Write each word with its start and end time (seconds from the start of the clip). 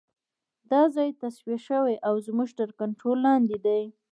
دا 0.71 0.81
ځای 0.95 1.09
تصفیه 1.21 1.57
شوی 1.67 1.95
او 2.07 2.13
زموږ 2.27 2.49
تر 2.59 2.69
کنترول 2.79 3.19
لاندې 3.27 3.57
دی 3.65 3.83